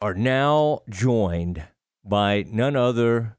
are 0.00 0.14
now 0.14 0.80
joined 0.88 1.62
by 2.04 2.44
none 2.50 2.74
other 2.74 3.36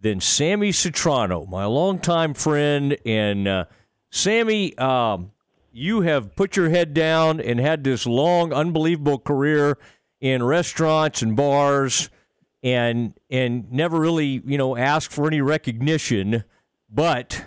than 0.00 0.20
Sammy 0.20 0.70
Citrano, 0.70 1.48
my 1.48 1.64
longtime 1.64 2.34
friend. 2.34 2.96
And 3.06 3.46
uh, 3.46 3.64
Sammy, 4.10 4.76
um, 4.78 5.30
you 5.70 6.00
have 6.00 6.34
put 6.34 6.56
your 6.56 6.70
head 6.70 6.92
down 6.92 7.40
and 7.40 7.60
had 7.60 7.84
this 7.84 8.04
long, 8.04 8.52
unbelievable 8.52 9.18
career 9.18 9.78
in 10.20 10.42
restaurants 10.42 11.22
and 11.22 11.36
bars, 11.36 12.10
and 12.62 13.14
and 13.30 13.70
never 13.72 13.98
really, 13.98 14.42
you 14.44 14.56
know, 14.56 14.76
asked 14.76 15.12
for 15.12 15.26
any 15.26 15.40
recognition, 15.40 16.44
but 16.88 17.46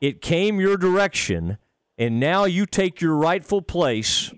it 0.00 0.20
came 0.20 0.60
your 0.60 0.76
direction, 0.76 1.58
and 1.98 2.20
now 2.20 2.44
you 2.44 2.66
take 2.66 3.00
your 3.00 3.16
rightful 3.16 3.62
place 3.62 4.32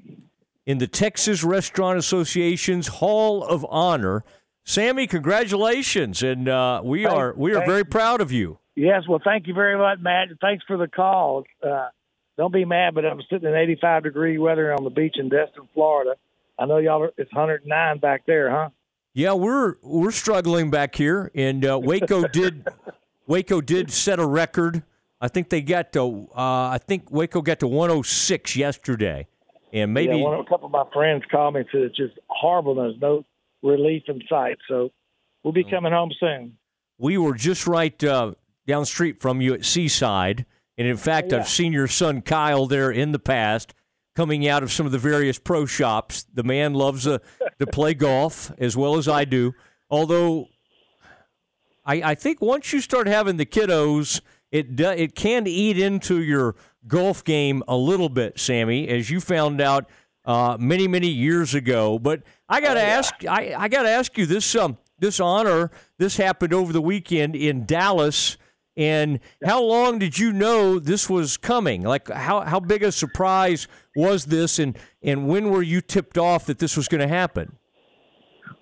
in 0.67 0.79
the 0.79 0.87
Texas 0.87 1.43
Restaurant 1.45 1.98
Association's 1.98 2.89
Hall 2.89 3.43
of 3.45 3.65
Honor. 3.71 4.23
Sammy, 4.65 5.07
congratulations, 5.07 6.23
and 6.23 6.48
uh, 6.48 6.80
we 6.84 7.05
Thank- 7.05 7.15
are 7.16 7.34
we 7.37 7.52
are 7.52 7.59
thank- 7.59 7.66
very 7.66 7.84
proud 7.84 8.20
of 8.20 8.33
you. 8.33 8.59
Yes, 8.74 9.05
well, 9.09 9.21
thank 9.24 9.47
you 9.47 9.55
very 9.55 9.79
much, 9.79 10.01
Matt. 10.01 10.29
Thanks 10.41 10.62
for 10.66 10.77
the 10.77 10.88
call. 10.88 11.45
Uh, 11.66 11.88
don't 12.37 12.52
be 12.52 12.66
mad, 12.66 12.95
but 12.95 13.07
I'm 13.07 13.23
sitting 13.30 13.48
in 13.48 13.55
85 13.55 14.02
degree 14.02 14.37
weather 14.37 14.74
on 14.74 14.84
the 14.84 14.91
beach 14.91 15.15
in 15.19 15.30
Destin, 15.30 15.66
Florida. 15.73 16.16
I 16.59 16.66
know 16.66 16.77
y'all. 16.79 17.02
Are, 17.05 17.12
it's 17.16 17.33
109 17.33 17.98
back 18.01 18.27
there, 18.27 18.51
huh? 18.51 18.69
Yeah, 19.15 19.33
we're 19.33 19.77
we're 19.83 20.10
struggling 20.10 20.71
back 20.71 20.95
here, 20.96 21.30
and 21.35 21.65
uh, 21.65 21.79
Waco 21.83 22.27
did 22.33 22.66
Waco 23.27 23.60
did 23.60 23.91
set 23.93 24.19
a 24.19 24.27
record. 24.27 24.83
I 25.21 25.29
think 25.29 25.48
they 25.48 25.62
got 25.62 25.93
to 25.95 26.29
uh, 26.37 26.69
I 26.69 26.79
think 26.85 27.10
Waco 27.10 27.41
got 27.41 27.60
to 27.60 27.69
106 27.69 28.57
yesterday, 28.57 29.27
and 29.77 29.93
maybe 29.95 30.16
yeah, 30.16 30.23
one, 30.23 30.41
a 30.41 30.45
couple 30.45 30.66
of 30.66 30.73
my 30.73 30.85
friends 30.93 31.23
called 31.30 31.55
me 31.55 31.61
and 31.61 31.69
said 31.71 31.83
it's 31.83 31.97
just 31.97 32.19
horrible. 32.29 32.75
There's 32.75 33.01
no 33.01 33.25
relief 33.62 34.05
in 34.09 34.21
sight, 34.29 34.57
so 34.69 34.91
we'll 35.43 35.52
be 35.52 35.65
coming 35.65 35.93
home 35.93 36.11
soon. 36.19 36.57
we 36.99 37.19
were 37.19 37.35
just 37.35 37.66
right 37.66 38.02
uh, 38.05 38.33
down 38.66 38.83
the 38.83 38.87
street 38.87 39.21
from 39.21 39.41
you 39.41 39.55
at 39.55 39.65
Seaside, 39.65 40.46
and 40.79 40.88
in 40.88 40.96
fact, 40.96 41.30
Yeah. 41.33 41.38
I've 41.38 41.49
seen 41.49 41.73
your 41.73 41.88
son 41.88 42.23
Kyle 42.23 42.66
there 42.66 42.91
in 42.91 43.13
the 43.13 43.18
past, 43.18 43.74
coming 44.15 44.49
out 44.49 44.63
of 44.63 44.73
some 44.73 44.87
of 44.87 44.93
the 44.93 44.99
various 44.99 45.38
pro 45.38 45.66
shops. 45.66 46.27
The 46.33 46.43
man 46.43 46.74
loves 46.74 47.07
uh, 47.07 47.18
to 47.59 47.66
play 47.66 47.95
golf 48.09 48.51
as 48.59 48.77
well 48.77 48.96
as 48.96 49.09
I 49.09 49.24
do. 49.24 49.52
Although, 49.90 50.46
I, 51.85 52.02
I 52.11 52.15
think 52.15 52.40
once 52.40 52.73
you 52.73 52.80
start 52.80 53.07
having 53.07 53.37
the 53.37 53.46
kiddos, 53.46 54.21
it 54.51 54.74
do, 54.77 54.88
it 54.88 55.15
can 55.15 55.46
eat 55.46 55.79
into 55.79 56.21
your 56.23 56.55
golf 56.88 57.24
game 57.24 57.62
a 57.68 57.76
little 57.76 58.09
bit, 58.09 58.38
Sammy, 58.38 58.88
as 58.88 59.10
you 59.10 59.20
found 59.20 59.60
out 59.60 59.88
uh, 60.24 60.56
many 60.59 60.88
many 60.88 61.09
years 61.09 61.54
ago. 61.54 61.98
But 61.98 62.23
I 62.48 62.60
got 62.60 62.74
to 62.74 62.82
ask, 62.82 63.15
I, 63.26 63.54
I 63.56 63.68
got 63.68 63.82
to 63.82 63.90
ask 63.90 64.16
you 64.19 64.26
this 64.26 64.54
um 64.54 64.78
this 64.98 65.20
honor 65.20 65.70
this 65.98 66.16
happened 66.16 66.53
over 66.53 66.72
the 66.72 66.82
weekend 66.82 67.37
in 67.37 67.66
Dallas. 67.66 68.37
And 68.78 69.20
how 69.43 69.62
long 69.62 69.98
did 69.98 70.19
you 70.19 70.34
know 70.34 70.78
this 70.78 71.09
was 71.09 71.38
coming? 71.38 71.82
Like 71.82 72.09
how, 72.10 72.43
how 72.43 72.60
big 72.60 72.82
a 72.82 72.93
surprise 72.93 73.69
was 73.94 74.26
this, 74.26 74.59
and, 74.59 74.76
and 75.03 75.28
when 75.28 75.48
were 75.48 75.62
you 75.62 75.81
tipped 75.81 76.19
off 76.19 76.44
that 76.44 76.59
this 76.59 76.76
was 76.76 76.87
going 76.87 77.00
to 77.00 77.09
happen? 77.09 77.56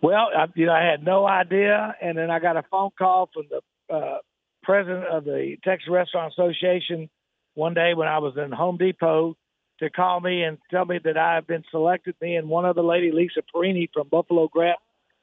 Well, 0.03 0.29
I, 0.37 0.47
you 0.55 0.67
know, 0.67 0.73
I 0.73 0.85
had 0.85 1.03
no 1.03 1.27
idea, 1.27 1.97
and 2.01 2.17
then 2.17 2.31
I 2.31 2.39
got 2.39 2.57
a 2.57 2.63
phone 2.71 2.91
call 2.97 3.29
from 3.35 3.47
the 3.51 3.93
uh, 3.93 4.19
president 4.63 5.07
of 5.07 5.25
the 5.25 5.57
Texas 5.65 5.89
Restaurant 5.91 6.33
Association 6.33 7.11
one 7.55 7.75
day 7.75 7.95
when 7.95 8.09
I 8.09 8.19
was 8.19 8.35
in 8.37 8.53
Home 8.53 8.77
Depot 8.77 9.37
to 9.81 9.91
call 9.91 10.21
me 10.21 10.43
and 10.43 10.59
tell 10.71 10.85
me 10.85 10.99
that 11.05 11.17
I 11.17 11.35
have 11.35 11.47
been 11.47 11.65
selected. 11.71 12.15
Me 12.21 12.37
and 12.37 12.49
one 12.49 12.65
other 12.65 12.83
lady, 12.83 13.11
Lisa 13.13 13.43
Perini 13.53 13.89
from 13.93 14.09
Buffalo 14.09 14.49
Gap 14.55 14.79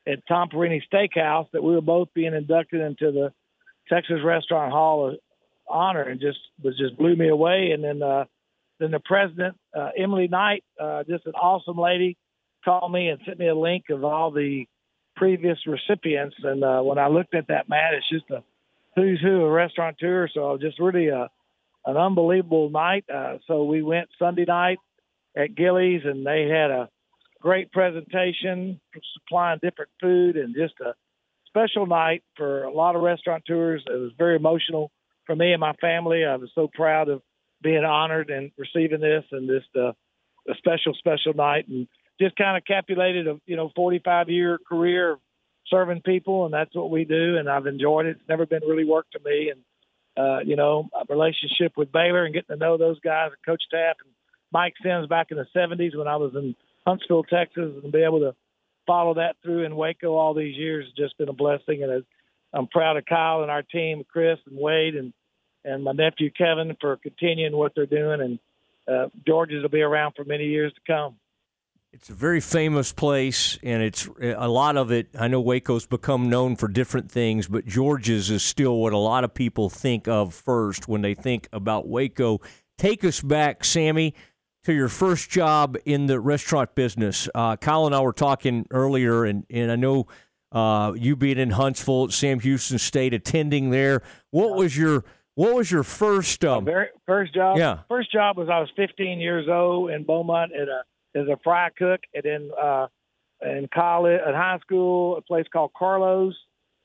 at 0.07 0.25
Tom 0.27 0.49
Perini 0.49 0.83
Steakhouse, 0.91 1.47
that 1.51 1.63
we 1.63 1.73
were 1.73 1.81
both 1.81 2.09
being 2.13 2.33
inducted 2.33 2.81
into 2.81 3.11
the 3.11 3.33
Texas 3.89 4.19
Restaurant 4.23 4.71
Hall 4.71 5.09
of 5.09 5.15
Honor, 5.67 6.03
and 6.03 6.19
just 6.19 6.39
was 6.61 6.77
just 6.77 6.97
blew 6.97 7.15
me 7.15 7.29
away. 7.29 7.71
And 7.73 7.83
then 7.83 8.03
uh, 8.03 8.25
then 8.79 8.91
the 8.91 8.99
president, 8.99 9.57
uh, 9.77 9.89
Emily 9.97 10.27
Knight, 10.27 10.63
uh, 10.79 11.03
just 11.07 11.25
an 11.27 11.33
awesome 11.33 11.77
lady, 11.77 12.17
called 12.65 12.91
me 12.91 13.09
and 13.09 13.19
sent 13.25 13.39
me 13.39 13.47
a 13.47 13.55
link 13.55 13.85
of 13.89 14.03
all 14.03 14.31
the 14.31 14.65
previous 15.15 15.59
recipients. 15.67 16.35
And 16.43 16.63
uh, 16.63 16.81
when 16.81 16.97
I 16.97 17.07
looked 17.07 17.35
at 17.35 17.47
that, 17.47 17.69
Matt, 17.69 17.93
it's 17.93 18.09
just 18.09 18.29
a 18.31 18.43
who's 18.95 19.21
who 19.21 19.45
of 19.45 19.51
restaurateurs. 19.51 20.31
So 20.33 20.57
just 20.59 20.79
really 20.79 21.07
a 21.07 21.29
an 21.85 21.97
unbelievable 21.97 22.69
night. 22.69 23.05
Uh, 23.13 23.37
so 23.47 23.63
we 23.63 23.81
went 23.81 24.09
Sunday 24.19 24.45
night 24.47 24.79
at 25.35 25.55
Gilley's, 25.55 26.01
and 26.05 26.25
they 26.25 26.47
had 26.47 26.71
a 26.71 26.89
great 27.41 27.71
presentation, 27.71 28.79
supplying 29.13 29.59
different 29.61 29.91
food, 29.99 30.37
and 30.37 30.55
just 30.55 30.75
a 30.79 30.93
special 31.47 31.85
night 31.85 32.23
for 32.37 32.63
a 32.63 32.71
lot 32.71 32.95
of 32.95 33.01
restaurateurs. 33.01 33.83
It 33.87 33.91
was 33.91 34.11
very 34.17 34.35
emotional 34.35 34.91
for 35.25 35.35
me 35.35 35.51
and 35.51 35.59
my 35.59 35.73
family. 35.73 36.25
I 36.25 36.35
was 36.35 36.49
so 36.55 36.69
proud 36.73 37.09
of 37.09 37.21
being 37.61 37.83
honored 37.83 38.29
and 38.29 38.51
receiving 38.57 39.01
this, 39.01 39.23
and 39.31 39.49
just 39.49 39.69
uh, 39.75 39.91
a 40.49 40.55
special, 40.57 40.93
special 40.93 41.33
night, 41.33 41.67
and 41.67 41.87
just 42.19 42.35
kind 42.35 42.57
of 42.57 42.65
capulated 42.65 43.27
a 43.27 43.39
you 43.45 43.55
know 43.55 43.71
45 43.75 44.29
year 44.29 44.59
career 44.67 45.17
serving 45.67 46.01
people, 46.01 46.45
and 46.45 46.53
that's 46.53 46.75
what 46.75 46.89
we 46.89 47.05
do, 47.05 47.37
and 47.37 47.49
I've 47.49 47.67
enjoyed 47.67 48.05
it. 48.05 48.17
It's 48.17 48.29
never 48.29 48.45
been 48.45 48.63
really 48.67 48.85
work 48.85 49.07
to 49.11 49.19
me, 49.23 49.49
and 49.49 49.61
uh, 50.17 50.39
you 50.39 50.55
know, 50.55 50.89
relationship 51.09 51.73
with 51.77 51.91
Baylor 51.91 52.25
and 52.25 52.33
getting 52.33 52.55
to 52.55 52.59
know 52.59 52.77
those 52.77 52.99
guys 52.99 53.31
and 53.31 53.45
Coach 53.45 53.63
Tapp 53.71 53.97
and 54.03 54.13
Mike 54.51 54.73
Sims 54.83 55.07
back 55.07 55.27
in 55.31 55.37
the 55.37 55.47
70s 55.55 55.95
when 55.95 56.07
I 56.07 56.17
was 56.17 56.33
in 56.35 56.55
Huntsville, 56.85 57.23
Texas, 57.23 57.71
and 57.81 57.91
be 57.91 58.03
able 58.03 58.19
to 58.19 58.35
follow 58.85 59.13
that 59.15 59.37
through 59.43 59.63
in 59.63 59.75
Waco 59.75 60.15
all 60.15 60.33
these 60.33 60.57
years 60.57 60.85
has 60.85 60.93
just 60.93 61.17
been 61.17 61.29
a 61.29 61.33
blessing. 61.33 61.83
And 61.83 62.03
I'm 62.53 62.67
proud 62.67 62.97
of 62.97 63.05
Kyle 63.05 63.41
and 63.41 63.51
our 63.51 63.63
team, 63.63 64.03
Chris 64.11 64.39
and 64.45 64.57
Wade, 64.57 64.95
and 64.95 65.13
and 65.63 65.83
my 65.83 65.91
nephew 65.91 66.31
Kevin 66.31 66.75
for 66.81 66.97
continuing 66.97 67.55
what 67.55 67.73
they're 67.75 67.85
doing. 67.85 68.19
And 68.21 68.39
uh, 68.87 69.09
George's 69.27 69.61
will 69.61 69.69
be 69.69 69.81
around 69.81 70.13
for 70.15 70.23
many 70.23 70.45
years 70.45 70.73
to 70.73 70.81
come. 70.91 71.17
It's 71.93 72.09
a 72.09 72.13
very 72.13 72.39
famous 72.39 72.93
place, 72.93 73.59
and 73.61 73.83
it's 73.83 74.07
a 74.21 74.47
lot 74.47 74.77
of 74.77 74.91
it. 74.91 75.09
I 75.19 75.27
know 75.27 75.41
Waco's 75.41 75.85
become 75.85 76.29
known 76.29 76.55
for 76.55 76.69
different 76.69 77.11
things, 77.11 77.49
but 77.49 77.65
George's 77.65 78.29
is 78.29 78.43
still 78.43 78.77
what 78.77 78.93
a 78.93 78.97
lot 78.97 79.25
of 79.25 79.33
people 79.33 79.69
think 79.69 80.07
of 80.07 80.33
first 80.33 80.87
when 80.87 81.01
they 81.01 81.13
think 81.13 81.49
about 81.51 81.89
Waco. 81.89 82.39
Take 82.77 83.03
us 83.03 83.19
back, 83.19 83.65
Sammy, 83.65 84.15
to 84.63 84.71
your 84.71 84.87
first 84.87 85.29
job 85.29 85.75
in 85.83 86.05
the 86.05 86.21
restaurant 86.21 86.75
business. 86.75 87.27
Uh, 87.35 87.57
Kyle 87.57 87.85
and 87.85 87.93
I 87.93 87.99
were 87.99 88.13
talking 88.13 88.65
earlier, 88.71 89.25
and, 89.25 89.45
and 89.49 89.69
I 89.69 89.75
know 89.75 90.07
uh, 90.53 90.93
you 90.95 91.17
being 91.17 91.39
in 91.39 91.51
Huntsville 91.51 92.05
at 92.05 92.11
Sam 92.13 92.39
Houston 92.39 92.77
State, 92.77 93.13
attending 93.13 93.69
there. 93.69 94.01
What 94.29 94.55
was 94.55 94.77
your 94.77 95.03
what 95.35 95.55
was 95.55 95.69
your 95.69 95.83
first? 95.83 96.45
Um, 96.45 96.63
Very 96.63 96.87
first 97.05 97.33
job. 97.33 97.57
Yeah. 97.57 97.79
First 97.89 98.13
job 98.13 98.37
was 98.37 98.47
I 98.49 98.59
was 98.59 98.69
15 98.77 99.19
years 99.19 99.47
old 99.49 99.91
in 99.91 100.03
Beaumont 100.03 100.53
at 100.53 100.69
a 100.69 100.83
is 101.15 101.27
a 101.27 101.37
fry 101.43 101.69
cook, 101.77 102.01
and 102.13 102.23
then 102.23 102.51
uh, 102.61 102.87
in 103.41 103.67
college, 103.73 104.19
in 104.25 104.33
high 104.33 104.59
school, 104.61 105.17
a 105.17 105.21
place 105.21 105.45
called 105.51 105.71
Carlos, 105.77 106.35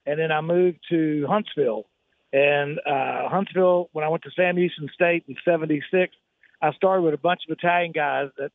and 0.04 0.18
then 0.18 0.32
I 0.32 0.40
moved 0.40 0.78
to 0.90 1.26
Huntsville. 1.28 1.86
And 2.32 2.78
uh, 2.78 3.28
Huntsville, 3.28 3.88
when 3.92 4.04
I 4.04 4.08
went 4.08 4.24
to 4.24 4.30
Sam 4.34 4.56
Houston 4.56 4.88
State 4.92 5.24
in 5.28 5.36
'76, 5.44 6.14
I 6.60 6.72
started 6.72 7.02
with 7.02 7.14
a 7.14 7.18
bunch 7.18 7.42
of 7.48 7.56
Italian 7.56 7.92
guys 7.92 8.30
that 8.38 8.50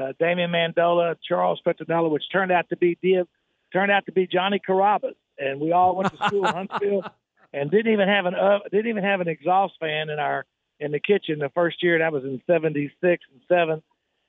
uh, 0.00 0.12
Damian 0.18 0.50
Mandola, 0.50 1.16
Charles 1.26 1.60
Petronella, 1.66 2.10
which 2.10 2.24
turned 2.32 2.52
out 2.52 2.68
to 2.70 2.76
be 2.76 2.96
Div, 3.02 3.26
turned 3.72 3.90
out 3.90 4.06
to 4.06 4.12
be 4.12 4.26
Johnny 4.26 4.60
Carrabba's, 4.66 5.16
and 5.38 5.60
we 5.60 5.72
all 5.72 5.96
went 5.96 6.10
to 6.12 6.26
school 6.26 6.46
in 6.46 6.54
Huntsville, 6.54 7.04
and 7.52 7.70
didn't 7.70 7.92
even 7.92 8.08
have 8.08 8.26
an 8.26 8.34
uh, 8.34 8.60
didn't 8.70 8.88
even 8.88 9.04
have 9.04 9.20
an 9.20 9.28
exhaust 9.28 9.74
fan 9.80 10.08
in 10.10 10.18
our 10.18 10.44
in 10.78 10.92
the 10.92 11.00
kitchen 11.00 11.38
the 11.38 11.50
first 11.50 11.82
year. 11.82 11.98
That 11.98 12.12
was 12.12 12.24
in 12.24 12.40
'76 12.46 13.24
and 13.32 13.42
'7, 13.48 13.82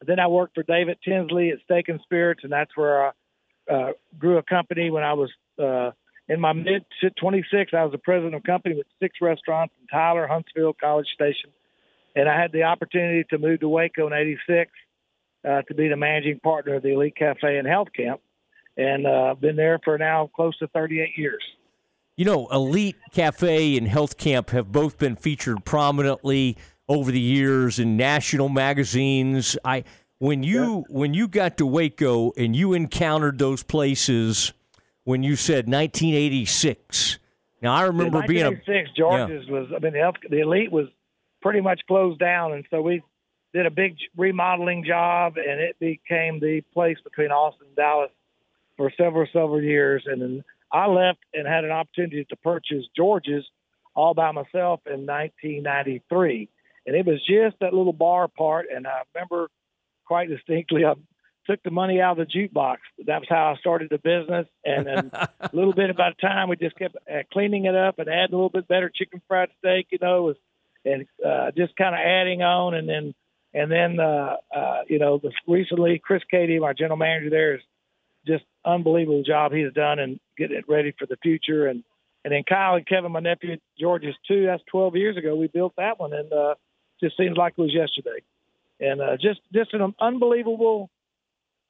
then 0.06 0.20
I 0.20 0.28
worked 0.28 0.56
for 0.56 0.64
David 0.64 0.98
Tinsley 1.04 1.50
at 1.52 1.60
Steak 1.66 1.90
and 1.90 2.00
Spirits, 2.02 2.42
and 2.44 2.52
that's 2.52 2.76
where 2.76 3.08
I 3.08 3.12
uh, 3.72 3.92
grew 4.18 4.38
a 4.38 4.44
company 4.44 4.90
when 4.90 5.04
I 5.04 5.14
was 5.14 5.30
uh, 5.62 5.92
in 6.28 6.40
my 6.40 6.54
mid 6.54 6.86
26. 7.18 7.74
I 7.74 7.84
was 7.84 7.92
the 7.92 7.98
president 7.98 8.36
of 8.36 8.42
a 8.44 8.48
company 8.48 8.76
with 8.76 8.88
six 9.00 9.18
restaurants 9.22 9.74
in 9.80 9.88
Tyler, 9.88 10.28
Huntsville, 10.28 10.74
College 10.74 11.08
Station, 11.14 11.52
and 12.16 12.28
I 12.28 12.40
had 12.40 12.52
the 12.52 12.64
opportunity 12.64 13.26
to 13.30 13.38
move 13.38 13.60
to 13.60 13.70
Waco 13.70 14.08
in 14.08 14.14
'86 14.14 14.72
uh, 15.48 15.62
to 15.64 15.74
be 15.74 15.88
the 15.88 15.98
managing 15.98 16.40
partner 16.40 16.76
of 16.76 16.84
the 16.84 16.94
Elite 16.94 17.16
Cafe 17.16 17.58
and 17.58 17.68
Health 17.68 17.90
Camp, 17.96 18.22
and 18.78 19.06
uh, 19.06 19.36
been 19.36 19.56
there 19.56 19.80
for 19.84 19.98
now 19.98 20.30
close 20.36 20.58
to 20.60 20.68
38 20.68 21.18
years. 21.18 21.44
You 22.18 22.26
know, 22.26 22.48
Elite 22.52 22.98
Cafe 23.14 23.78
and 23.78 23.88
Health 23.88 24.18
Camp 24.18 24.50
have 24.52 24.72
both 24.72 24.98
been 24.98 25.16
featured 25.16 25.64
prominently 25.66 26.58
over 26.88 27.12
the 27.12 27.20
years 27.20 27.80
in 27.80 27.98
national 27.98 28.50
magazines. 28.50 29.58
I 29.64 29.84
when 30.20 30.44
you 30.44 30.86
when 30.90 31.14
you 31.14 31.28
got 31.28 31.58
to 31.58 31.66
Waco 31.66 32.32
and 32.38 32.56
you 32.56 32.74
encountered 32.74 33.40
those 33.40 33.64
places 33.64 34.54
when 35.04 35.24
you 35.24 35.36
said 35.36 35.68
1986. 35.68 37.20
Now 37.62 37.74
I 37.74 37.84
remember 37.84 38.22
In 38.22 38.28
being 38.28 38.42
a 38.42 38.52
1986, 38.52 38.98
George's 38.98 39.50
was. 39.50 39.68
I 39.76 39.80
mean, 39.80 39.94
the, 39.94 40.00
health, 40.00 40.16
the 40.30 40.40
elite 40.40 40.72
was 40.72 40.88
pretty 41.42 41.62
much 41.62 41.82
closed 41.88 42.20
down, 42.20 42.54
and 42.54 42.66
so 42.70 42.82
we 42.82 43.04
did 43.54 43.66
a 43.66 43.72
big 43.72 43.98
remodeling 44.16 44.84
job, 44.86 45.38
and 45.38 45.60
it 45.60 45.78
became 45.80 46.40
the 46.40 46.62
place 46.74 46.98
between 47.04 47.32
Austin 47.32 47.68
and 47.68 47.76
Dallas 47.76 48.12
for 48.78 48.92
several 48.98 49.28
several 49.32 49.62
years, 49.62 50.04
and 50.06 50.22
then 50.22 50.44
I 50.72 50.88
left 50.88 51.20
and 51.34 51.48
had 51.48 51.66
an 51.66 51.72
opportunity 51.72 52.26
to 52.30 52.36
purchase 52.36 52.86
George's 52.96 53.46
all 53.94 54.14
by 54.14 54.32
myself 54.32 54.80
in 54.86 55.06
1993, 55.06 56.50
and 56.86 56.96
it 56.96 57.06
was 57.06 57.20
just 57.28 57.58
that 57.60 57.74
little 57.74 57.94
bar 57.94 58.28
part. 58.28 58.68
And 58.74 58.88
I 58.88 59.02
remember 59.14 59.50
quite 60.06 60.30
distinctly, 60.30 60.86
I 60.86 60.94
took 61.46 61.62
the 61.64 61.72
money 61.72 62.02
out 62.02 62.20
of 62.20 62.28
the 62.28 62.40
jukebox. 62.40 62.78
That 63.06 63.20
was 63.20 63.28
how 63.30 63.54
I 63.54 63.60
started 63.60 63.90
the 63.90 63.98
business, 63.98 64.48
and 64.66 64.86
then 64.86 65.12
a 65.40 65.50
little 65.54 65.74
bit 65.74 65.90
about 65.90 66.18
time 66.20 66.50
we 66.50 66.56
just 66.56 66.78
kept 66.78 66.96
uh, 66.96 67.24
cleaning 67.32 67.66
it 67.66 67.76
up 67.76 68.00
and 68.00 68.10
adding 68.10 68.34
a 68.34 68.38
little 68.38 68.50
bit 68.50 68.68
better 68.68 68.92
chicken 68.94 69.22
fried 69.28 69.50
steak, 69.60 69.88
you 69.92 69.98
know, 70.02 70.24
was, 70.24 70.36
and 70.86 71.06
uh, 71.26 71.52
just 71.56 71.76
kind 71.76 71.96
of 71.96 72.00
adding 72.00 72.42
on, 72.42 72.74
and 72.74 72.90
then 72.90 73.14
and 73.54 73.72
then 73.72 74.00
uh, 74.00 74.38
uh, 74.56 74.82
you 74.88 75.00
know, 75.00 75.18
the, 75.18 75.32
recently 75.48 76.02
Chris 76.04 76.24
Katie, 76.30 76.60
my 76.60 76.74
general 76.74 76.98
manager 76.98 77.30
there, 77.30 77.56
is 77.56 77.62
just 78.26 78.44
unbelievable 78.66 79.24
job 79.24 79.52
he's 79.52 79.74
done 79.74 80.00
and 80.00 80.20
getting 80.38 80.58
it 80.58 80.66
ready 80.68 80.94
for 80.98 81.06
the 81.06 81.18
future. 81.18 81.68
And 81.68 81.84
and 82.24 82.32
then 82.32 82.44
Kyle 82.48 82.76
and 82.76 82.86
Kevin, 82.86 83.12
my 83.12 83.20
nephew, 83.20 83.58
George's 83.80 84.16
too. 84.28 84.46
That's 84.46 84.64
12 84.72 84.96
years 84.96 85.18
ago. 85.18 85.36
We 85.36 85.48
built 85.48 85.74
that 85.78 86.00
one, 86.00 86.14
and 86.14 86.32
uh, 86.32 86.56
just 87.02 87.18
seems 87.18 87.38
like 87.38 87.54
it 87.58 87.62
was 87.62 87.74
yesterday. 87.74 88.24
And 88.80 89.02
uh, 89.02 89.18
just 89.18 89.42
just 89.54 89.74
an 89.74 89.94
unbelievable 90.00 90.90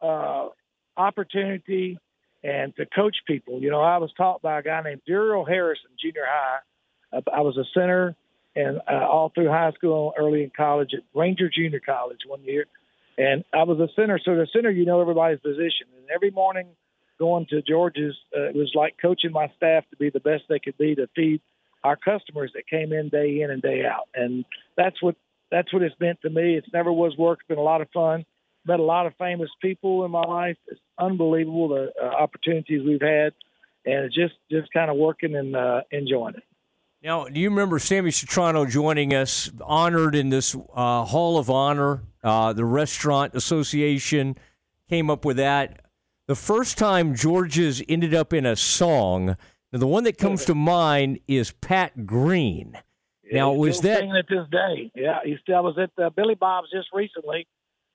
uh, 0.02 0.48
opportunity 0.96 1.98
and 2.44 2.76
to 2.76 2.86
coach 2.86 3.18
people. 3.28 3.62
You 3.62 3.70
know, 3.70 3.82
I 3.82 3.98
was 3.98 4.12
taught 4.18 4.42
by 4.42 4.60
a 4.60 4.64
guy 4.64 4.82
named 4.82 5.02
Daryl 5.08 5.48
Harrison, 5.48 5.90
junior 6.02 6.26
high. 6.26 6.60
I 7.14 7.42
was 7.42 7.58
a 7.58 7.66
center 7.74 8.16
and 8.56 8.80
uh, 8.90 9.06
all 9.06 9.32
through 9.34 9.50
high 9.50 9.72
school, 9.74 10.14
early 10.18 10.44
in 10.44 10.52
college 10.56 10.92
at 10.94 11.02
Ranger 11.14 11.50
Junior 11.50 11.80
College 11.80 12.20
one 12.26 12.44
year. 12.44 12.66
And 13.18 13.44
I 13.54 13.64
was 13.64 13.80
a 13.80 13.90
center. 13.96 14.20
So 14.24 14.36
the 14.36 14.48
center, 14.54 14.70
you 14.72 14.86
know 14.86 15.02
everybody's 15.02 15.40
position. 15.40 15.88
And 15.98 16.10
every 16.14 16.32
morning 16.32 16.68
going 17.20 17.46
to 17.48 17.62
George's, 17.62 18.16
uh, 18.36 18.44
it 18.44 18.56
was 18.56 18.72
like 18.74 18.96
coaching 19.02 19.32
my 19.32 19.52
staff 19.58 19.84
to 19.92 19.98
be 19.98 20.10
the 20.10 20.20
best 20.20 20.44
they 20.50 20.60
could 20.60 20.78
be 20.78 20.96
to 20.96 21.08
feed 21.16 21.42
our 21.84 21.96
customers 21.96 22.52
that 22.54 22.68
came 22.68 22.94
in 22.94 23.10
day 23.10 23.42
in 23.42 23.52
and 23.52 23.62
day 23.62 23.86
out. 23.86 24.08
And 24.16 24.46
that's 24.78 25.02
what 25.02 25.16
that's 25.52 25.74
what 25.74 25.82
it's 25.82 25.96
meant 26.00 26.22
to 26.22 26.30
me. 26.30 26.56
It's 26.56 26.72
never 26.74 26.92
was 26.92 27.16
work. 27.18 27.40
It's 27.42 27.48
been 27.48 27.58
a 27.58 27.62
lot 27.62 27.82
of 27.82 27.90
fun. 27.92 28.26
Met 28.66 28.80
a 28.80 28.84
lot 28.84 29.08
of 29.08 29.14
famous 29.18 29.50
people 29.62 30.06
in 30.06 30.12
my 30.12 30.22
life. 30.22 30.58
It's 30.68 30.80
unbelievable 30.98 31.70
the 31.70 31.92
uh, 32.02 32.06
opportunities 32.06 32.82
we've 32.86 33.02
had, 33.02 33.34
and 33.86 34.06
it's 34.06 34.16
just 34.16 34.36
just 34.50 34.72
kind 34.72 34.92
of 34.92 34.98
working 34.98 35.36
and 35.36 35.56
uh, 35.56 35.82
enjoying 35.92 36.36
it. 36.36 36.44
Now, 37.04 37.26
do 37.26 37.40
you 37.40 37.50
remember 37.50 37.80
Sammy 37.80 38.12
Citrano 38.12 38.70
joining 38.70 39.12
us, 39.12 39.50
honored 39.62 40.14
in 40.14 40.30
this 40.30 40.56
uh, 40.56 41.04
Hall 41.06 41.40
of 41.40 41.50
Honor? 41.50 42.04
Uh, 42.24 42.54
the 42.54 42.64
Restaurant 42.64 43.34
Association 43.34 44.38
came 44.88 45.10
up 45.10 45.26
with 45.26 45.38
that. 45.38 45.84
The 46.28 46.36
first 46.36 46.78
time 46.78 47.16
George's 47.16 47.82
ended 47.90 48.14
up 48.14 48.34
in 48.34 48.46
a 48.46 48.56
song, 48.56 49.36
now 49.72 49.80
the 49.80 49.88
one 49.88 50.04
that 50.04 50.18
comes 50.18 50.46
to 50.46 50.56
mind 50.56 51.20
is 51.28 51.52
Pat 51.52 52.06
Green. 52.06 52.78
Now, 53.32 53.54
was 53.54 53.82
that 53.82 54.04
at 54.04 54.26
this 54.30 54.48
day? 54.52 54.92
Yeah, 54.94 55.20
he 55.24 55.38
still 55.42 55.56
I 55.56 55.60
was 55.62 55.78
at 55.78 56.04
uh, 56.04 56.10
Billy 56.10 56.36
Bob's 56.36 56.70
just 56.72 56.90
recently, 56.94 57.48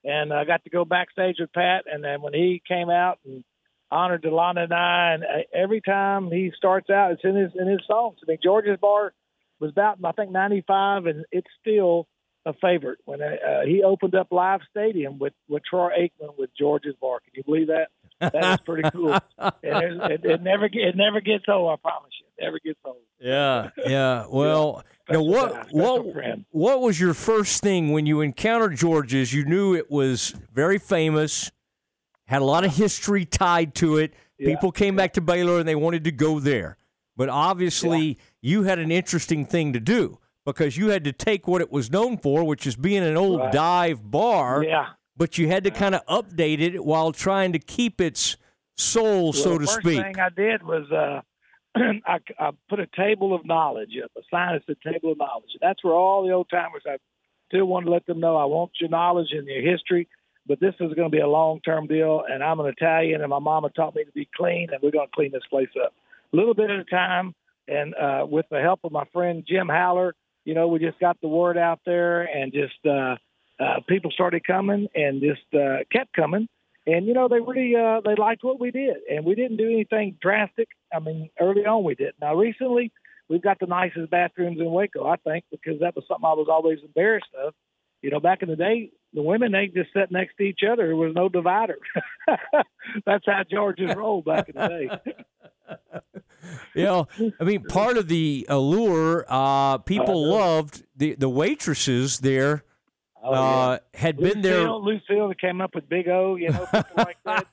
and 0.03 0.33
I 0.33 0.45
got 0.45 0.65
to 0.65 0.71
go 0.71 0.85
backstage 0.85 1.37
with 1.39 1.53
Pat. 1.53 1.85
And 1.93 2.03
then 2.03 2.23
when 2.23 2.33
he 2.33 2.63
came 2.67 2.89
out 2.89 3.19
and 3.25 3.45
honored 3.91 4.23
Delana 4.23 4.65
and 4.65 4.73
I, 4.73 5.13
and 5.15 5.25
uh, 5.25 5.43
every 5.55 5.83
time 5.83 6.31
he 6.31 6.53
starts 6.57 6.89
out, 6.89 7.13
it's 7.13 7.25
in 7.25 7.37
his 7.37 7.53
in 7.55 7.69
his 7.69 7.81
songs. 7.87 8.17
I 8.23 8.31
mean, 8.31 8.39
George's 8.43 8.79
Bar 8.81 9.13
was 9.61 9.71
about 9.71 9.99
I 10.03 10.13
think 10.13 10.31
'95, 10.31 11.07
and 11.07 11.25
it's 11.31 11.51
still 11.61 12.09
a 12.47 12.55
favorite. 12.55 12.99
When 13.05 13.21
uh, 13.21 13.27
uh, 13.27 13.67
he 13.67 13.83
opened 13.83 14.15
up 14.15 14.29
Live 14.31 14.61
Stadium 14.71 15.19
with 15.19 15.35
with 15.49 15.63
Troy 15.69 15.91
Aikman 15.91 16.39
with 16.39 16.51
George's 16.59 16.95
Bar, 17.01 17.21
can 17.21 17.33
you 17.35 17.45
believe 17.45 17.67
that? 17.67 17.89
That 18.21 18.55
is 18.55 18.61
pretty 18.65 18.91
cool. 18.91 19.13
and 19.39 20.03
it, 20.11 20.25
it, 20.25 20.43
never 20.43 20.67
it 20.67 20.97
never 20.97 21.21
gets 21.21 21.45
old. 21.49 21.71
I 21.71 21.77
promise 21.77 22.11
you, 22.21 22.27
it 22.37 22.45
never 22.45 22.59
gets 22.65 22.81
old. 22.85 22.97
Yeah, 23.21 23.71
yeah. 23.87 24.27
Well, 24.31 24.83
yeah. 25.09 25.17
now 25.17 25.23
what 25.23 25.67
what 25.71 26.13
friend. 26.13 26.45
what 26.51 26.81
was 26.81 26.99
your 26.99 27.15
first 27.15 27.63
thing 27.63 27.93
when 27.93 28.07
you 28.07 28.21
encountered 28.21 28.77
George's? 28.77 29.33
You 29.33 29.45
knew 29.45 29.75
it 29.75 29.91
was 29.91 30.35
very 30.53 30.79
famous 30.79 31.51
had 32.27 32.43
a 32.43 32.45
lot 32.45 32.65
of 32.65 32.75
history 32.75 33.25
tied 33.25 33.75
to 33.77 33.97
it. 33.97 34.13
Yeah. 34.39 34.51
People 34.51 34.73
came 34.73 34.97
back 34.97 35.15
to 35.15 35.21
Baylor 35.21 35.59
and 35.59 35.67
they 35.69 35.75
wanted 35.75 36.05
to 36.05 36.13
go 36.13 36.39
there. 36.39 36.77
But 37.17 37.29
obviously, 37.29 38.09
yeah. 38.09 38.15
you 38.43 38.63
had 38.65 38.79
an 38.79 38.91
interesting 38.91 39.47
thing 39.47 39.73
to 39.73 39.81
do 39.81 40.19
because 40.45 40.77
you 40.77 40.91
had 40.91 41.05
to 41.05 41.13
take 41.13 41.49
what 41.49 41.61
it 41.61 41.73
was 41.73 41.91
known 41.91 42.19
for, 42.19 42.45
which 42.45 42.67
is 42.67 42.77
being 42.77 43.03
an 43.03 43.17
old 43.17 43.41
right. 43.41 43.53
dive 43.53 44.11
bar. 44.11 44.63
Yeah. 44.65 44.89
But 45.17 45.39
you 45.39 45.49
had 45.49 45.65
to 45.65 45.71
kind 45.71 45.95
of 45.95 46.05
update 46.07 46.61
it 46.61 46.85
while 46.85 47.13
trying 47.13 47.53
to 47.53 47.59
keep 47.59 48.01
its 48.01 48.37
soul, 48.77 49.25
well, 49.25 49.33
so 49.33 49.59
to 49.59 49.67
speak. 49.67 49.83
The 49.83 50.03
first 50.03 50.07
thing 50.07 50.21
I 50.21 50.29
did 50.29 50.63
was 50.63 50.91
uh, 50.93 51.21
I, 52.07 52.19
I, 52.39 52.51
put 52.69 52.81
a 52.81 52.87
table 52.87 53.35
of 53.35 53.47
knowledge 53.47 53.93
up, 54.05 54.11
a 54.17 54.21
sign 54.31 54.55
that 54.55 54.63
said 54.67 54.93
table 54.93 55.13
of 55.13 55.19
knowledge. 55.19 55.51
That's 55.61 55.83
where 55.83 55.95
all 55.95 56.27
the 56.27 56.33
old 56.33 56.49
timers, 56.51 56.83
I 56.87 56.99
still 57.49 57.65
want 57.65 57.87
to 57.87 57.93
let 57.93 58.05
them 58.07 58.21
know 58.21 58.37
I 58.37 58.45
want 58.45 58.73
your 58.81 58.91
knowledge 58.91 59.29
and 59.33 59.47
your 59.47 59.63
history 59.63 60.09
but 60.49 60.61
this 60.61 60.75
is 60.81 60.95
going 60.95 61.11
to 61.11 61.17
be 61.17 61.21
a 61.21 61.29
long 61.29 61.61
term 61.61 61.87
deal. 61.87 62.23
And 62.29 62.43
I'm 62.43 62.61
an 62.61 62.67
Italian, 62.67 63.21
and 63.21 63.31
my 63.31 63.39
mama 63.39 63.71
taught 63.71 63.95
me 63.95 64.05
to 64.05 64.13
be 64.13 64.29
clean, 64.37 64.69
and 64.71 64.81
we're 64.83 64.91
going 64.91 65.09
to 65.09 65.15
clean 65.15 65.33
this 65.33 65.43
place 65.51 65.69
up 65.85 65.93
a 66.33 66.37
little 66.37 66.55
bit 66.55 66.71
at 66.71 66.79
a 66.79 66.85
time. 66.85 67.35
And 67.69 67.95
uh, 67.95 68.27
with 68.29 68.47
the 68.51 68.61
help 68.61 68.81
of 68.85 68.93
my 68.93 69.05
friend 69.13 69.45
Jim 69.47 69.69
Haller, 69.69 70.15
you 70.45 70.55
know, 70.55 70.69
we 70.69 70.79
just 70.79 71.01
got 71.01 71.21
the 71.21 71.29
word 71.29 71.59
out 71.59 71.81
there, 71.85 72.23
and 72.23 72.53
just 72.53 72.87
uh, 72.87 73.17
uh, 73.59 73.81
people 73.89 74.11
started 74.11 74.47
coming, 74.47 74.89
and 74.95 75.21
just 75.21 75.43
uh, 75.55 75.79
kept 75.93 76.13
coming. 76.15 76.49
And 76.87 77.07
you 77.07 77.15
know, 77.15 77.29
they 77.29 77.41
really 77.41 77.75
uh, 77.75 78.01
they 78.05 78.15
liked 78.15 78.45
what 78.45 78.61
we 78.61 78.71
did, 78.71 78.97
and 79.11 79.25
we 79.25 79.35
didn't 79.35 79.57
do 79.57 79.67
anything 79.67 80.17
drastic. 80.21 80.69
I 80.95 81.01
mean, 81.01 81.31
early 81.41 81.67
on 81.67 81.83
we 81.83 81.95
did. 81.95 82.15
Now 82.21 82.37
recently, 82.37 82.93
we've 83.29 83.43
got 83.43 83.59
the 83.59 83.67
nicest 83.67 84.11
bathrooms 84.11 84.61
in 84.61 84.71
Waco, 84.71 85.07
I 85.07 85.17
think, 85.17 85.45
because 85.51 85.81
that 85.81 85.97
was 85.97 86.05
something 86.07 86.25
I 86.25 86.35
was 86.35 86.49
always 86.49 86.79
embarrassed 86.85 87.35
of. 87.45 87.55
You 88.03 88.11
know, 88.11 88.21
back 88.21 88.43
in 88.43 88.49
the 88.49 88.57
day, 88.57 88.91
the 89.15 89.23
women 89.23 89.53
they 89.53 89.67
just 89.67 89.93
sat 89.93 90.13
next 90.13 90.37
to 90.37 90.45
each 90.45 90.61
other. 90.63 90.87
There 90.87 90.97
was 90.97 91.15
no 91.15 91.29
divider. 91.29 91.79
That's 93.07 93.25
how 93.27 93.43
George's 93.51 93.97
rolled 93.97 94.27
back 94.27 94.49
in 94.49 94.55
the 94.55 94.69
day. 94.69 94.91
you 96.75 96.85
know, 96.85 97.09
I 97.41 97.45
mean, 97.45 97.65
part 97.65 97.97
of 97.97 98.07
the 98.09 98.47
allure, 98.49 99.25
uh, 99.29 99.79
people 99.79 100.29
loved 100.29 100.85
the 100.95 101.15
the 101.15 101.29
waitresses 101.29 102.21
there. 102.21 102.63
Oh, 103.27 103.33
uh, 103.33 103.79
yeah. 103.95 104.01
had 104.01 104.19
Lucille, 104.19 104.35
been 104.35 104.43
there. 104.43 104.71
Lucille 104.71 105.35
came 105.35 105.61
up 105.61 105.75
with 105.75 105.89
Big 105.89 106.09
O, 106.09 106.37
you 106.37 106.51
know, 106.51 106.67
people 106.67 106.85
like 106.97 107.17
that, 107.25 107.47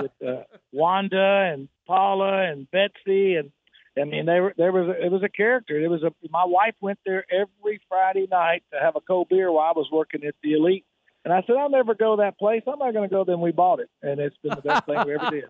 with 0.00 0.12
uh, 0.26 0.42
Wanda 0.72 1.50
and 1.52 1.68
Paula 1.86 2.50
and 2.50 2.70
Betsy 2.70 3.36
and 3.36 3.50
I 3.96 4.04
mean, 4.04 4.26
they 4.26 4.40
were, 4.40 4.54
there 4.56 4.72
was 4.72 4.88
a, 4.88 5.06
it 5.06 5.12
was 5.12 5.22
a 5.22 5.28
character. 5.28 5.78
It 5.78 5.88
was 5.88 6.02
a 6.02 6.12
my 6.28 6.44
wife 6.44 6.74
went 6.80 6.98
there 7.06 7.24
every 7.30 7.80
Friday 7.88 8.26
night 8.28 8.64
to 8.72 8.80
have 8.80 8.96
a 8.96 9.00
cold 9.00 9.28
beer 9.28 9.52
while 9.52 9.68
I 9.68 9.72
was 9.72 9.88
working 9.92 10.24
at 10.24 10.34
the 10.42 10.54
Elite, 10.54 10.84
and 11.24 11.32
I 11.32 11.42
said, 11.46 11.56
I'll 11.56 11.70
never 11.70 11.94
go 11.94 12.16
that 12.16 12.36
place. 12.36 12.62
I'm 12.66 12.78
not 12.80 12.92
going 12.92 13.08
to 13.08 13.14
go. 13.14 13.24
Then 13.24 13.40
we 13.40 13.52
bought 13.52 13.78
it, 13.78 13.88
and 14.02 14.18
it's 14.18 14.36
been 14.38 14.54
the 14.56 14.62
best 14.62 14.86
thing 14.86 15.00
we 15.06 15.14
ever 15.14 15.30
did. 15.30 15.44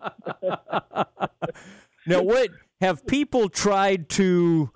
now, 2.05 2.21
what 2.21 2.49
have 2.81 3.07
people 3.07 3.49
tried 3.49 4.09
to 4.09 4.69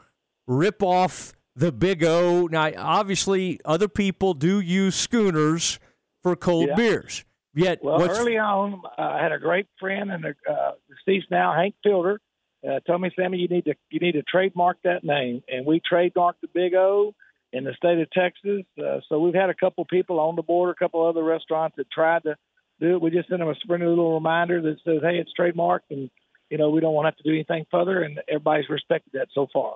rip 0.48 0.82
off 0.82 1.34
the 1.60 1.72
Big 1.72 2.04
O? 2.04 2.48
Now, 2.48 2.72
obviously, 2.78 3.60
other 3.66 3.88
people 3.88 4.34
do 4.34 4.60
use 4.60 4.96
schooners 4.96 5.80
for 6.24 6.36
cold 6.36 6.70
yeah. 6.70 6.76
beers. 6.76 7.26
Yet, 7.54 7.80
well, 7.84 8.02
early 8.02 8.38
on, 8.38 8.82
uh, 8.98 9.02
I 9.02 9.22
had 9.22 9.32
a 9.32 9.40
great 9.40 9.68
friend 9.80 10.12
and 10.12 10.24
a 10.24 10.52
uh, 10.52 10.72
deceased 10.88 11.28
now, 11.32 11.54
Hank 11.54 11.76
Fielder, 11.84 12.22
uh, 12.68 12.80
told 12.86 13.02
me, 13.02 13.12
Sammy, 13.16 13.38
you 13.38 13.48
need 13.48 13.66
to 13.66 13.74
you 13.90 14.00
need 14.00 14.14
to 14.14 14.24
trademark 14.24 14.78
that 14.84 15.04
name, 15.04 15.44
and 15.48 15.66
we 15.66 15.82
trademarked 15.82 16.42
the 16.42 16.50
Big 16.54 16.74
O 16.76 17.14
in 17.52 17.64
the 17.64 17.74
state 17.74 18.00
of 18.00 18.10
Texas. 18.12 18.66
Uh, 18.78 19.00
so 19.10 19.20
we've 19.20 19.34
had 19.34 19.50
a 19.50 19.56
couple 19.56 19.84
people 19.86 20.20
on 20.20 20.36
the 20.36 20.44
board, 20.44 20.70
a 20.70 20.80
couple 20.80 21.06
other 21.06 21.24
restaurants 21.24 21.76
that 21.78 21.90
tried 21.92 22.24
to 22.24 22.36
do 22.80 22.96
it. 22.96 23.02
We 23.02 23.10
just 23.10 23.30
sent 23.30 23.40
them 23.40 23.50
a 23.50 23.56
friendly 23.66 23.88
little 23.88 24.14
reminder 24.14 24.62
that 24.62 24.78
says, 24.86 25.02
"Hey, 25.02 25.18
it's 25.18 25.34
trademarked, 25.38 25.90
and 25.90 26.10
you 26.50 26.58
know 26.58 26.70
we 26.70 26.82
don't 26.82 26.94
want 26.94 27.06
to 27.06 27.10
have 27.10 27.18
to 27.18 27.24
do 27.24 27.34
anything 27.34 27.66
further." 27.72 28.02
And 28.04 28.20
everybody's 28.28 28.70
respected 28.70 29.14
that 29.14 29.30
so 29.34 29.48
far. 29.52 29.76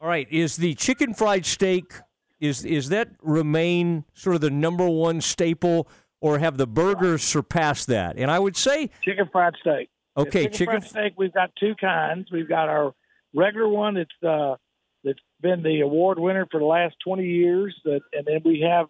All 0.00 0.08
right, 0.08 0.26
is 0.30 0.56
the 0.56 0.74
chicken 0.74 1.12
fried 1.12 1.44
steak 1.44 1.92
is 2.40 2.64
is 2.64 2.88
that 2.88 3.10
remain 3.20 4.04
sort 4.14 4.34
of 4.34 4.40
the 4.40 4.50
number 4.50 4.88
one 4.88 5.20
staple, 5.20 5.88
or 6.22 6.38
have 6.38 6.56
the 6.56 6.66
burgers 6.66 7.22
surpassed 7.22 7.86
that? 7.88 8.16
And 8.16 8.30
I 8.30 8.38
would 8.38 8.56
say 8.56 8.88
chicken 9.02 9.28
fried 9.30 9.54
steak. 9.60 9.90
Okay, 10.16 10.44
chicken, 10.44 10.52
chicken 10.52 10.80
fried 10.80 10.84
steak. 10.88 11.12
We've 11.18 11.34
got 11.34 11.50
two 11.60 11.74
kinds. 11.78 12.30
We've 12.32 12.48
got 12.48 12.70
our 12.70 12.94
regular 13.34 13.68
one. 13.68 13.98
It's 13.98 14.10
uh, 14.26 14.56
that's 15.04 15.18
been 15.42 15.62
the 15.62 15.80
award 15.80 16.18
winner 16.18 16.46
for 16.50 16.60
the 16.60 16.66
last 16.66 16.96
20 17.04 17.24
years. 17.24 17.74
That, 17.84 18.00
and 18.14 18.26
then 18.26 18.40
we 18.42 18.66
have 18.66 18.86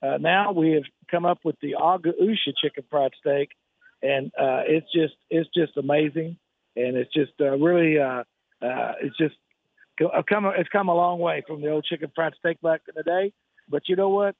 uh, 0.00 0.18
now 0.18 0.52
we 0.52 0.72
have 0.72 0.84
come 1.10 1.24
up 1.24 1.38
with 1.44 1.56
the 1.60 1.74
Aga 1.74 2.12
Usha 2.22 2.52
chicken 2.62 2.84
fried 2.88 3.12
steak, 3.18 3.50
and 4.00 4.28
uh, 4.38 4.62
it's 4.66 4.86
just 4.92 5.14
it's 5.28 5.50
just 5.56 5.76
amazing, 5.76 6.36
and 6.76 6.96
it's 6.96 7.12
just 7.12 7.32
uh, 7.40 7.56
really 7.56 7.98
uh, 7.98 8.22
uh, 8.62 8.92
it's 9.02 9.16
just 9.16 9.34
Uh, 10.00 10.22
come 10.28 10.46
it's 10.56 10.68
come 10.68 10.88
a 10.88 10.94
long 10.94 11.18
way 11.18 11.42
from 11.46 11.60
the 11.60 11.70
old 11.70 11.84
chicken 11.84 12.10
fried 12.14 12.34
steak 12.38 12.60
back 12.60 12.82
in 12.88 12.94
the 12.96 13.02
day. 13.02 13.32
But 13.68 13.88
you 13.88 13.96
know 13.96 14.08
what? 14.08 14.34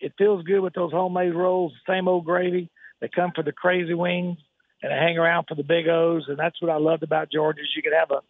It 0.00 0.12
feels 0.18 0.44
good 0.44 0.60
with 0.60 0.74
those 0.74 0.92
homemade 0.92 1.34
rolls, 1.34 1.72
same 1.88 2.08
old 2.08 2.24
gravy. 2.24 2.70
They 3.00 3.08
come 3.08 3.32
for 3.34 3.42
the 3.42 3.52
crazy 3.52 3.94
wings, 3.94 4.38
and 4.82 4.92
they 4.92 4.96
hang 4.96 5.18
around 5.18 5.46
for 5.48 5.54
the 5.54 5.62
big 5.62 5.88
O's. 5.88 6.24
And 6.28 6.38
that's 6.38 6.60
what 6.60 6.70
I 6.70 6.76
loved 6.76 7.02
about 7.02 7.32
George's. 7.32 7.62
Is 7.62 7.72
you 7.76 7.82
could 7.82 7.92
have 7.98 8.10
a, 8.10 8.20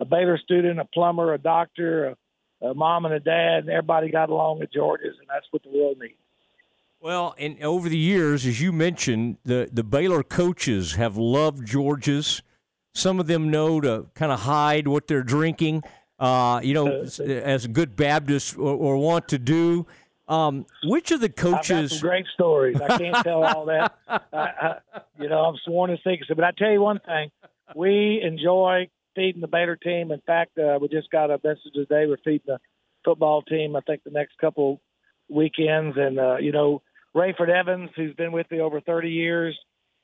a 0.00 0.04
Baylor 0.04 0.38
student, 0.38 0.78
a 0.78 0.84
plumber, 0.84 1.34
a 1.34 1.38
doctor, 1.38 2.16
a, 2.62 2.66
a 2.68 2.74
mom 2.74 3.04
and 3.04 3.14
a 3.14 3.20
dad, 3.20 3.58
and 3.60 3.68
everybody 3.68 4.10
got 4.10 4.30
along 4.30 4.62
at 4.62 4.72
George's, 4.72 5.16
and 5.18 5.28
that's 5.28 5.46
what 5.50 5.62
the 5.62 5.70
world 5.70 5.98
needs. 6.00 6.14
Well, 7.00 7.34
and 7.38 7.62
over 7.62 7.88
the 7.88 7.98
years, 7.98 8.46
as 8.46 8.60
you 8.60 8.72
mentioned, 8.72 9.36
the, 9.44 9.68
the 9.70 9.84
Baylor 9.84 10.22
coaches 10.22 10.94
have 10.94 11.16
loved 11.16 11.66
George's. 11.66 12.42
Some 12.96 13.20
of 13.20 13.26
them 13.26 13.50
know 13.50 13.78
to 13.82 14.06
kind 14.14 14.32
of 14.32 14.40
hide 14.40 14.88
what 14.88 15.06
they're 15.06 15.22
drinking, 15.22 15.82
uh, 16.18 16.60
you 16.62 16.72
know, 16.72 17.06
as 17.28 17.66
good 17.66 17.94
Baptists 17.94 18.54
or, 18.56 18.74
or 18.74 18.96
want 18.96 19.28
to 19.28 19.38
do. 19.38 19.86
Um, 20.28 20.64
which 20.82 21.10
of 21.10 21.20
the 21.20 21.28
coaches? 21.28 21.70
I've 21.70 21.90
got 21.90 21.96
some 21.98 22.08
great 22.08 22.26
stories. 22.32 22.80
I 22.80 22.96
can't 22.96 23.16
tell 23.22 23.44
all 23.44 23.66
that. 23.66 23.94
I, 24.08 24.18
I, 24.32 24.74
you 25.20 25.28
know, 25.28 25.40
I'm 25.40 25.56
sworn 25.62 25.90
to 25.90 25.98
secrecy. 25.98 26.32
But 26.34 26.44
I 26.44 26.52
tell 26.56 26.70
you 26.70 26.80
one 26.80 27.00
thing: 27.00 27.30
we 27.74 28.22
enjoy 28.24 28.88
feeding 29.14 29.42
the 29.42 29.46
Baylor 29.46 29.76
team. 29.76 30.10
In 30.10 30.22
fact, 30.26 30.56
uh, 30.58 30.78
we 30.80 30.88
just 30.88 31.10
got 31.10 31.30
a 31.30 31.38
message 31.44 31.74
today. 31.74 32.06
We're 32.06 32.16
feeding 32.24 32.46
the 32.46 32.58
football 33.04 33.42
team. 33.42 33.76
I 33.76 33.80
think 33.80 34.04
the 34.04 34.10
next 34.10 34.38
couple 34.38 34.80
weekends, 35.28 35.98
and 35.98 36.18
uh, 36.18 36.36
you 36.38 36.50
know, 36.50 36.80
Rayford 37.14 37.50
Evans, 37.50 37.90
who's 37.94 38.14
been 38.14 38.32
with 38.32 38.50
me 38.50 38.60
over 38.60 38.80
30 38.80 39.10
years, 39.10 39.54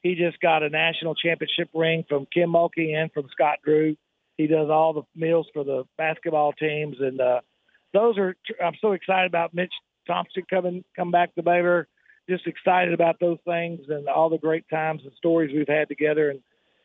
he 0.02 0.14
just 0.14 0.40
got 0.40 0.62
a 0.62 0.68
national 0.68 1.14
championship 1.14 1.70
ring 1.74 2.04
from 2.08 2.26
Kim 2.32 2.50
Mulkey 2.50 2.94
and 2.94 3.12
from 3.12 3.28
Scott 3.30 3.58
Drew. 3.64 3.96
He 4.36 4.46
does 4.46 4.68
all 4.70 4.92
the 4.92 5.02
meals 5.14 5.46
for 5.52 5.64
the 5.64 5.84
basketball 5.96 6.52
teams, 6.52 6.96
and 7.00 7.20
uh, 7.20 7.40
those 7.92 8.18
are. 8.18 8.34
I'm 8.62 8.74
so 8.80 8.92
excited 8.92 9.26
about 9.26 9.54
Mitch 9.54 9.72
Thompson 10.06 10.44
coming 10.48 10.84
come 10.96 11.10
back 11.10 11.34
to 11.34 11.42
Baylor. 11.42 11.86
Just 12.28 12.46
excited 12.46 12.94
about 12.94 13.20
those 13.20 13.38
things 13.44 13.80
and 13.88 14.08
all 14.08 14.30
the 14.30 14.38
great 14.38 14.64
times 14.68 15.02
and 15.04 15.12
stories 15.16 15.52
we've 15.54 15.68
had 15.68 15.88
together, 15.88 16.30
and 16.30 16.40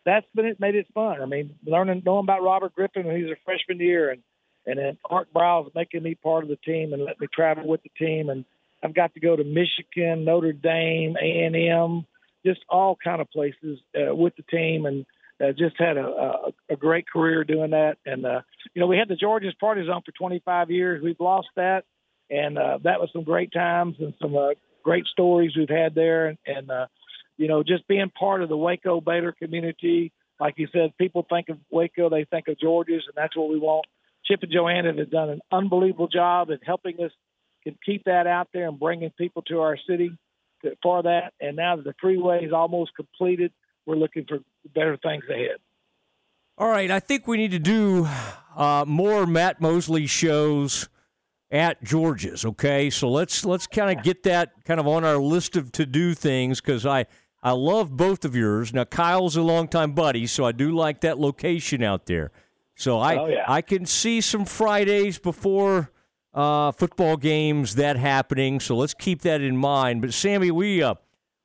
that's 0.05 0.25
been 0.36 0.45
it 0.45 0.59
made 0.59 0.75
it 0.75 0.88
fun. 0.93 1.21
I 1.21 1.25
mean, 1.25 1.55
learning 1.65 2.03
knowing 2.05 2.25
about 2.25 2.43
Robert 2.43 2.75
Griffin 2.75 3.05
when 3.05 3.15
he's 3.15 3.31
a 3.31 3.38
freshman 3.45 3.79
year, 3.79 4.12
and 4.12 4.21
and 4.65 4.77
then 4.77 4.97
Art 5.09 5.29
Briles 5.33 5.74
making 5.74 6.03
me 6.03 6.15
part 6.15 6.43
of 6.43 6.50
the 6.50 6.57
team 6.57 6.93
and 6.93 7.03
let 7.03 7.19
me 7.19 7.27
travel 7.33 7.65
with 7.65 7.81
the 7.83 7.91
team 7.97 8.29
and 8.29 8.43
I've 8.83 8.93
got 8.93 9.13
to 9.15 9.19
go 9.19 9.36
to 9.36 9.43
Michigan, 9.43 10.24
Notre 10.25 10.53
Dame, 10.53 11.15
A 11.19 11.45
and 11.45 11.55
M, 11.55 12.05
just 12.47 12.63
all 12.69 12.97
kind 13.01 13.21
of 13.21 13.29
places 13.29 13.79
uh, 13.95 14.15
with 14.15 14.35
the 14.35 14.43
team, 14.43 14.85
and 14.85 15.05
uh, 15.43 15.51
just 15.51 15.75
had 15.77 15.97
a, 15.97 16.05
a, 16.05 16.73
a 16.73 16.75
great 16.75 17.05
career 17.09 17.43
doing 17.43 17.71
that. 17.71 17.97
And 18.05 18.25
uh, 18.25 18.41
you 18.73 18.79
know, 18.79 18.87
we 18.87 18.97
had 18.97 19.09
the 19.09 19.15
George's 19.15 19.53
Party 19.59 19.85
Zone 19.85 20.01
for 20.05 20.11
25 20.13 20.71
years. 20.71 21.03
We've 21.03 21.19
lost 21.19 21.49
that, 21.55 21.83
and 22.29 22.57
uh, 22.57 22.79
that 22.83 22.99
was 22.99 23.09
some 23.11 23.23
great 23.23 23.51
times 23.51 23.95
and 23.99 24.13
some 24.21 24.35
uh, 24.35 24.49
great 24.83 25.05
stories 25.05 25.51
we've 25.55 25.69
had 25.69 25.93
there. 25.95 26.27
And, 26.27 26.37
and 26.45 26.71
uh, 26.71 26.87
you 27.37 27.47
know, 27.47 27.63
just 27.63 27.87
being 27.87 28.09
part 28.09 28.41
of 28.41 28.49
the 28.49 28.57
Waco 28.57 29.01
Baylor 29.01 29.33
community. 29.33 30.11
Like 30.39 30.53
you 30.57 30.67
said, 30.71 30.95
people 30.99 31.25
think 31.27 31.49
of 31.49 31.57
Waco, 31.71 32.09
they 32.09 32.23
think 32.23 32.47
of 32.47 32.59
George's, 32.59 33.03
and 33.07 33.15
that's 33.15 33.35
what 33.35 33.49
we 33.49 33.57
want. 33.57 33.85
Chip 34.25 34.43
and 34.43 34.51
Joanna 34.51 34.93
have 34.95 35.09
done 35.09 35.29
an 35.29 35.41
unbelievable 35.51 36.07
job 36.07 36.51
in 36.51 36.59
helping 36.63 36.99
us 37.03 37.11
can 37.63 37.77
keep 37.83 38.03
that 38.05 38.27
out 38.27 38.49
there 38.53 38.67
and 38.67 38.79
bringing 38.79 39.09
people 39.17 39.41
to 39.43 39.61
our 39.61 39.77
city 39.89 40.11
for 40.81 41.03
that. 41.03 41.33
And 41.39 41.55
now 41.55 41.75
that 41.75 41.85
the 41.85 41.93
freeway 41.99 42.45
is 42.45 42.53
almost 42.53 42.91
completed, 42.95 43.51
we're 43.85 43.95
looking 43.95 44.25
for 44.27 44.39
better 44.73 44.97
things 44.97 45.23
ahead. 45.29 45.57
All 46.57 46.69
right, 46.69 46.89
I 46.89 46.99
think 46.99 47.27
we 47.27 47.37
need 47.37 47.51
to 47.51 47.59
do 47.59 48.07
uh, 48.55 48.83
more 48.87 49.27
Matt 49.27 49.61
Mosley 49.61 50.07
shows 50.07 50.89
at 51.51 51.83
George's. 51.83 52.45
Okay, 52.45 52.89
so 52.89 53.09
let's 53.09 53.45
let's 53.45 53.67
kind 53.67 53.95
of 53.95 54.03
get 54.03 54.23
that 54.23 54.51
kind 54.65 54.79
of 54.79 54.87
on 54.87 55.05
our 55.05 55.17
list 55.17 55.55
of 55.55 55.71
to 55.73 55.85
do 55.85 56.13
things 56.13 56.59
because 56.59 56.85
I 56.85 57.05
I 57.43 57.51
love 57.51 57.95
both 57.95 58.25
of 58.25 58.35
yours. 58.35 58.73
Now 58.73 58.85
Kyle's 58.85 59.35
a 59.35 59.43
longtime 59.43 59.93
buddy, 59.93 60.25
so 60.25 60.45
I 60.45 60.51
do 60.51 60.71
like 60.71 61.01
that 61.01 61.19
location 61.19 61.83
out 61.83 62.07
there. 62.07 62.31
So 62.75 62.99
I 62.99 63.17
oh, 63.17 63.27
yeah. 63.27 63.45
I 63.47 63.61
can 63.61 63.85
see 63.85 64.19
some 64.19 64.45
Fridays 64.45 65.19
before 65.19 65.91
uh, 66.38 66.72
football 66.72 67.17
games 67.17 67.75
that 67.75 67.98
happening. 67.98 68.60
So 68.60 68.77
let's 68.77 68.94
keep 68.94 69.24
that 69.24 69.41
in 69.41 69.58
mind. 69.58 70.01
But 70.01 70.13
Sammy, 70.13 70.51
we 70.51 70.84
uh, 70.84 70.94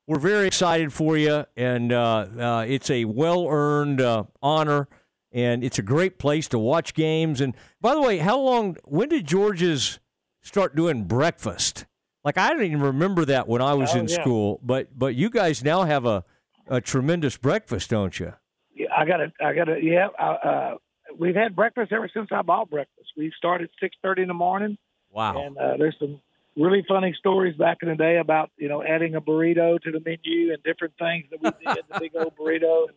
we're 0.05 0.19
very 0.19 0.45
excited 0.47 0.93
for 0.93 1.17
you, 1.17 1.45
and 1.57 1.91
uh, 1.91 2.27
uh, 2.39 2.65
it's 2.67 2.91
a 2.91 3.05
well 3.05 3.47
earned 3.49 3.99
uh, 3.99 4.25
honor, 4.41 4.87
and 5.31 5.63
it's 5.63 5.79
a 5.79 5.81
great 5.81 6.19
place 6.19 6.47
to 6.49 6.59
watch 6.59 6.93
games. 6.93 7.41
And 7.41 7.55
by 7.81 7.95
the 7.95 8.01
way, 8.01 8.19
how 8.19 8.39
long? 8.39 8.77
When 8.83 9.09
did 9.09 9.25
George's 9.25 9.99
start 10.43 10.75
doing 10.75 11.05
breakfast? 11.05 11.85
Like 12.23 12.37
I 12.37 12.49
don't 12.53 12.63
even 12.63 12.81
remember 12.81 13.25
that 13.25 13.47
when 13.47 13.63
I 13.63 13.73
was 13.73 13.95
oh, 13.95 13.99
in 13.99 14.07
yeah. 14.07 14.21
school. 14.21 14.59
But 14.61 14.97
but 14.97 15.15
you 15.15 15.31
guys 15.31 15.63
now 15.63 15.83
have 15.83 16.05
a 16.05 16.23
a 16.67 16.79
tremendous 16.79 17.35
breakfast, 17.35 17.89
don't 17.89 18.19
you? 18.19 18.33
Yeah, 18.75 18.87
I 18.95 19.05
got 19.05 19.21
it. 19.21 19.33
I 19.43 19.53
got 19.53 19.69
it. 19.69 19.83
Yeah, 19.83 20.09
uh, 20.19 20.75
we've 21.17 21.35
had 21.35 21.55
breakfast 21.55 21.91
ever 21.91 22.09
since 22.13 22.29
I 22.31 22.41
bought 22.41 22.69
breakfast. 22.69 23.09
We 23.17 23.31
started 23.37 23.69
six 23.79 23.95
thirty 24.01 24.21
in 24.21 24.27
the 24.27 24.33
morning. 24.33 24.77
Wow! 25.11 25.45
And 25.45 25.57
uh, 25.57 25.77
there's 25.77 25.95
some 25.99 26.19
really 26.55 26.83
funny 26.87 27.15
stories 27.17 27.55
back 27.55 27.77
in 27.81 27.89
the 27.89 27.95
day 27.95 28.17
about 28.17 28.51
you 28.57 28.69
know 28.69 28.83
adding 28.83 29.15
a 29.15 29.21
burrito 29.21 29.81
to 29.81 29.91
the 29.91 29.99
menu 29.99 30.53
and 30.53 30.61
different 30.63 30.93
things 30.97 31.25
that 31.31 31.41
we 31.41 31.73
did. 31.73 31.83
the 31.91 31.99
big 31.99 32.11
old 32.15 32.35
burrito, 32.39 32.87
and, 32.87 32.95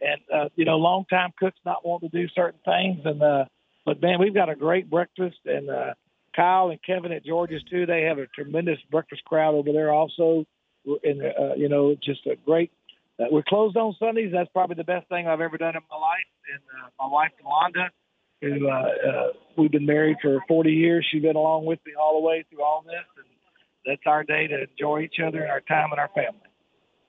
and 0.00 0.20
uh, 0.40 0.48
you 0.56 0.64
know, 0.64 0.76
long 0.76 1.04
time 1.10 1.30
cooks 1.38 1.58
not 1.64 1.86
wanting 1.86 2.10
to 2.10 2.18
do 2.18 2.28
certain 2.34 2.60
things. 2.64 3.00
And 3.04 3.22
uh, 3.22 3.44
but 3.84 4.00
man, 4.02 4.18
we've 4.18 4.34
got 4.34 4.48
a 4.48 4.56
great 4.56 4.90
breakfast, 4.90 5.38
and 5.44 5.70
uh, 5.70 5.94
Kyle 6.34 6.70
and 6.70 6.80
Kevin 6.82 7.12
at 7.12 7.24
George's 7.24 7.62
too. 7.64 7.86
They 7.86 8.02
have 8.02 8.18
a 8.18 8.26
tremendous 8.26 8.78
breakfast 8.90 9.24
crowd 9.24 9.54
over 9.54 9.72
there 9.72 9.92
also. 9.92 10.44
And 11.04 11.22
uh, 11.22 11.54
you 11.56 11.68
know, 11.68 11.94
just 12.02 12.26
a 12.26 12.36
great 12.36 12.72
uh, 13.20 13.26
we're 13.30 13.42
closed 13.42 13.76
on 13.76 13.94
Sundays. 13.98 14.32
That's 14.32 14.50
probably 14.52 14.76
the 14.76 14.84
best 14.84 15.08
thing 15.08 15.26
I've 15.26 15.40
ever 15.40 15.58
done 15.58 15.76
in 15.76 15.82
my 15.90 15.96
life. 15.96 16.24
And 16.52 16.62
uh, 16.84 16.88
my 16.98 17.12
wife, 17.12 17.30
Yolanda, 17.42 17.90
who 18.40 18.68
uh, 18.68 18.72
uh, 18.72 19.26
we've 19.56 19.70
been 19.70 19.86
married 19.86 20.16
for 20.22 20.40
40 20.48 20.70
years, 20.70 21.06
she's 21.10 21.22
been 21.22 21.36
along 21.36 21.66
with 21.66 21.78
me 21.86 21.92
all 22.00 22.20
the 22.20 22.26
way 22.26 22.44
through 22.50 22.62
all 22.62 22.82
this. 22.84 22.94
And 23.16 23.26
that's 23.86 24.02
our 24.06 24.24
day 24.24 24.46
to 24.46 24.64
enjoy 24.70 25.00
each 25.00 25.16
other 25.24 25.42
and 25.42 25.50
our 25.50 25.60
time 25.60 25.90
and 25.90 26.00
our 26.00 26.10
family. 26.14 26.40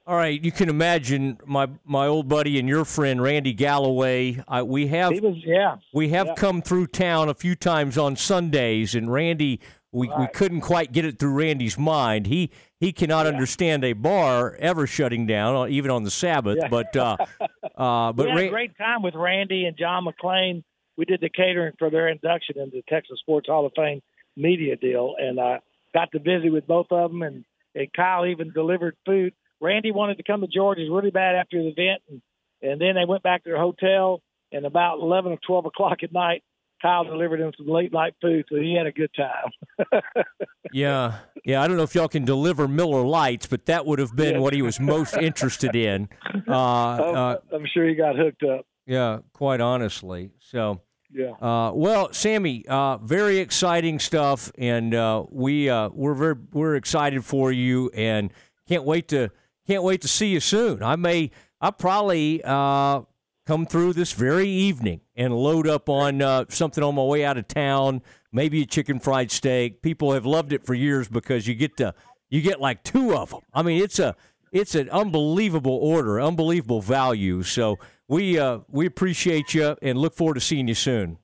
All 0.07 0.15
right, 0.15 0.43
you 0.43 0.51
can 0.51 0.67
imagine 0.67 1.37
my 1.45 1.69
my 1.85 2.07
old 2.07 2.27
buddy 2.27 2.57
and 2.57 2.67
your 2.67 2.85
friend 2.85 3.21
Randy 3.21 3.53
Galloway. 3.53 4.43
I, 4.47 4.63
we 4.63 4.87
have 4.87 5.11
was, 5.21 5.37
yeah, 5.45 5.75
we 5.93 6.09
have 6.09 6.27
yeah. 6.27 6.33
come 6.33 6.63
through 6.63 6.87
town 6.87 7.29
a 7.29 7.35
few 7.35 7.55
times 7.55 7.99
on 7.99 8.15
Sundays, 8.15 8.95
and 8.95 9.13
Randy 9.13 9.59
we, 9.91 10.07
right. 10.07 10.19
we 10.19 10.27
couldn't 10.27 10.61
quite 10.61 10.91
get 10.91 11.05
it 11.05 11.19
through 11.19 11.33
Randy's 11.33 11.77
mind. 11.77 12.27
He 12.27 12.51
he 12.79 12.93
cannot 12.93 13.25
yeah. 13.25 13.33
understand 13.33 13.83
a 13.83 13.93
bar 13.93 14.55
ever 14.59 14.87
shutting 14.87 15.25
down, 15.25 15.55
uh, 15.55 15.67
even 15.67 15.91
on 15.91 16.03
the 16.03 16.11
Sabbath. 16.11 16.57
Yeah. 16.61 16.67
But 16.69 16.95
uh, 16.95 17.17
uh, 17.77 18.13
but 18.13 18.25
we 18.25 18.29
had 18.29 18.37
Ra- 18.37 18.43
a 18.43 18.49
great 18.49 18.77
time 18.77 19.01
with 19.01 19.15
Randy 19.15 19.65
and 19.65 19.77
John 19.77 20.05
McClain. 20.05 20.63
We 20.97 21.05
did 21.05 21.21
the 21.21 21.29
catering 21.29 21.73
for 21.79 21.89
their 21.89 22.07
induction 22.07 22.59
into 22.59 22.77
the 22.77 22.83
Texas 22.87 23.19
Sports 23.19 23.47
Hall 23.47 23.65
of 23.65 23.73
Fame 23.75 24.01
media 24.35 24.75
deal, 24.75 25.15
and 25.17 25.39
I 25.39 25.55
uh, 25.55 25.57
got 25.93 26.11
to 26.11 26.19
visit 26.19 26.51
with 26.51 26.67
both 26.67 26.87
of 26.91 27.11
them. 27.11 27.21
And, 27.21 27.43
and 27.75 27.91
Kyle 27.93 28.25
even 28.25 28.51
delivered 28.51 28.95
food. 29.05 29.33
Randy 29.59 29.91
wanted 29.91 30.17
to 30.17 30.23
come 30.23 30.41
to 30.41 30.47
George's 30.47 30.89
really 30.89 31.11
bad 31.11 31.35
after 31.35 31.61
the 31.61 31.69
event, 31.69 32.01
and 32.09 32.21
and 32.61 32.79
then 32.79 32.95
they 32.95 33.05
went 33.05 33.23
back 33.23 33.43
to 33.43 33.49
their 33.49 33.59
hotel. 33.59 34.21
And 34.53 34.65
about 34.65 34.99
eleven 34.99 35.31
or 35.31 35.39
twelve 35.45 35.65
o'clock 35.65 35.99
at 36.03 36.11
night, 36.11 36.43
Kyle 36.81 37.03
delivered 37.03 37.39
him 37.39 37.51
some 37.57 37.67
late 37.67 37.93
night 37.93 38.13
food, 38.21 38.45
so 38.49 38.55
he 38.55 38.75
had 38.75 38.87
a 38.87 38.91
good 38.91 39.11
time. 39.15 39.93
yeah, 40.73 41.19
yeah. 41.45 41.61
I 41.61 41.67
don't 41.67 41.77
know 41.77 41.83
if 41.83 41.93
y'all 41.95 42.07
can 42.07 42.25
deliver 42.25 42.67
Miller 42.67 43.01
Lights, 43.03 43.45
but 43.45 43.65
that 43.67 43.85
would 43.85 43.99
have 43.99 44.15
been 44.15 44.35
Yeah. 44.35 44.39
what 44.39 44.53
he 44.53 44.61
was 44.61 44.79
most 44.79 45.15
interested 45.17 45.75
in. 45.75 46.09
Uh, 46.47 46.53
uh, 46.53 47.37
I'm 47.53 47.65
sure 47.73 47.87
he 47.87 47.95
got 47.95 48.15
hooked 48.15 48.43
up. 48.43 48.65
yeah, 48.85 49.19
quite 49.33 49.61
honestly. 49.61 50.31
So, 50.39 50.81
Yeah. 51.13 51.31
uh, 51.41 51.71
well, 51.73 52.11
Sammy, 52.11 52.65
uh, 52.67 52.97
very 52.97 53.37
exciting 53.37 53.99
stuff, 53.99 54.51
and 54.57 54.93
uh, 54.93 55.23
we 55.29 55.69
uh, 55.69 55.89
we're 55.93 56.13
very 56.13 56.35
we're 56.51 56.75
excited 56.75 57.23
for 57.23 57.51
you, 57.51 57.89
and 57.93 58.33
can't 58.67 58.83
wait 58.83 59.07
to 59.09 59.29
can't 59.67 59.83
wait 59.83 60.01
to 60.01 60.07
see 60.09 60.27
you 60.33 60.39
soon. 60.41 60.83
I 60.83 60.95
may 60.97 61.31
I 61.61 61.71
probably 61.71 62.41
uh, 62.43 63.01
come 63.45 63.65
through 63.65 63.93
this 63.93 64.13
very 64.13 64.47
evening 64.47 65.01
and 65.15 65.35
load 65.35 65.67
up 65.67 65.89
on 65.89 66.21
uh, 66.21 66.45
something 66.49 66.83
on 66.83 66.95
my 66.95 67.03
way 67.03 67.25
out 67.25 67.37
of 67.37 67.47
town. 67.47 68.01
Maybe 68.31 68.61
a 68.61 68.65
chicken 68.65 68.99
fried 68.99 69.31
steak. 69.31 69.81
People 69.81 70.13
have 70.13 70.25
loved 70.25 70.53
it 70.53 70.65
for 70.65 70.73
years 70.73 71.07
because 71.07 71.47
you 71.47 71.55
get 71.55 71.77
to 71.77 71.93
you 72.29 72.41
get 72.41 72.61
like 72.61 72.83
two 72.83 73.15
of 73.15 73.31
them. 73.31 73.41
I 73.53 73.61
mean, 73.61 73.83
it's 73.83 73.99
a 73.99 74.15
it's 74.51 74.75
an 74.75 74.89
unbelievable 74.89 75.75
order, 75.75 76.19
unbelievable 76.21 76.81
value. 76.81 77.43
So 77.43 77.77
we 78.07 78.39
uh, 78.39 78.59
we 78.69 78.85
appreciate 78.85 79.53
you 79.53 79.75
and 79.81 79.97
look 79.97 80.15
forward 80.15 80.35
to 80.35 80.41
seeing 80.41 80.67
you 80.67 80.75
soon. 80.75 81.17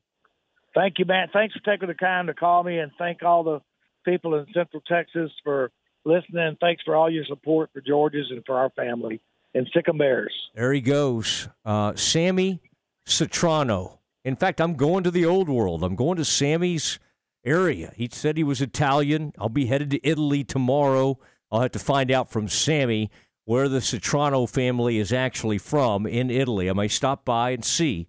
Thank 0.74 1.00
you, 1.00 1.06
Matt. 1.06 1.30
Thanks 1.34 1.56
for 1.56 1.72
taking 1.72 1.88
the 1.88 1.96
time 1.96 2.28
to 2.28 2.34
call 2.34 2.64
me, 2.64 2.78
and 2.78 2.92
thank 3.00 3.24
all 3.24 3.44
the 3.44 3.62
people 4.06 4.36
in 4.36 4.46
Central 4.54 4.82
Texas 4.88 5.32
for 5.44 5.72
listening. 6.06 6.58
Thanks 6.62 6.84
for 6.84 6.96
all 6.96 7.10
your 7.10 7.26
support 7.26 7.72
for 7.74 7.82
George's 7.82 8.28
and 8.30 8.44
for 8.46 8.58
our 8.58 8.70
family 8.72 9.22
and 9.58 9.68
Sic 9.74 9.90
'em 9.90 9.98
Bears. 9.98 10.34
There 10.56 10.74
he 10.74 10.82
goes, 10.82 11.50
uh, 11.66 11.96
Sammy 11.96 12.62
Citrano. 13.06 14.00
In 14.24 14.36
fact, 14.36 14.60
I'm 14.60 14.76
going 14.76 15.04
to 15.04 15.12
the 15.12 15.26
old 15.26 15.50
world. 15.50 15.84
I'm 15.84 15.96
going 15.96 16.18
to 16.18 16.26
Sammy's 16.26 17.00
area. 17.46 17.94
He 17.96 18.10
said 18.12 18.38
he 18.38 18.44
was 18.44 18.62
Italian. 18.62 19.34
I'll 19.38 19.50
be 19.50 19.68
headed 19.68 19.90
to 19.92 20.08
Italy 20.08 20.44
tomorrow. 20.44 21.18
I'll 21.52 21.62
have 21.62 21.72
to 21.72 21.80
find 21.80 22.12
out 22.12 22.30
from 22.30 22.48
Sammy 22.48 23.10
where 23.46 23.70
the 23.70 23.80
Citrano 23.80 24.50
family 24.50 24.98
is 24.98 25.14
actually 25.14 25.58
from 25.58 26.06
in 26.06 26.30
Italy. 26.30 26.70
I 26.70 26.74
may 26.74 26.90
stop 26.90 27.24
by 27.24 27.52
and 27.52 27.64
see 27.64 28.08